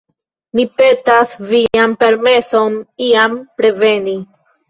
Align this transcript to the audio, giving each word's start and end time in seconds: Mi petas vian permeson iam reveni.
Mi 0.59 0.63
petas 0.79 1.33
vian 1.51 1.93
permeson 2.03 2.79
iam 3.09 3.37
reveni. 3.67 4.17